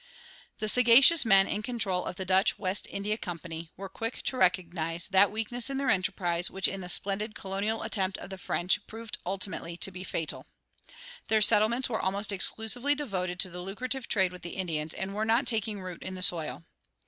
[69:1] 0.55 0.57
The 0.61 0.67
sagacious 0.69 1.25
men 1.25 1.47
in 1.47 1.61
control 1.61 2.05
of 2.05 2.15
the 2.15 2.25
Dutch 2.25 2.57
West 2.57 2.87
India 2.89 3.19
Company 3.19 3.69
were 3.77 3.87
quick 3.87 4.23
to 4.23 4.35
recognize 4.35 5.07
that 5.09 5.29
weakness 5.31 5.69
in 5.69 5.77
their 5.77 5.91
enterprise 5.91 6.49
which 6.49 6.67
in 6.67 6.81
the 6.81 6.89
splendid 6.89 7.35
colonial 7.35 7.83
attempt 7.83 8.17
of 8.17 8.31
the 8.31 8.39
French 8.39 8.79
proved 8.87 9.19
ultimately 9.27 9.77
to 9.77 9.91
be 9.91 10.03
fatal. 10.03 10.47
Their 11.27 11.41
settlements 11.41 11.87
were 11.87 12.01
almost 12.01 12.31
exclusively 12.31 12.95
devoted 12.95 13.39
to 13.41 13.51
the 13.51 13.61
lucrative 13.61 14.07
trade 14.07 14.31
with 14.31 14.41
the 14.41 14.55
Indians 14.55 14.95
and 14.95 15.13
were 15.13 15.23
not 15.23 15.45
taking 15.45 15.79
root 15.81 16.01
in 16.01 16.15
the 16.15 16.23
soil. 16.23 16.63